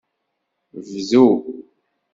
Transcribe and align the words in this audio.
Bdu. 0.73 1.25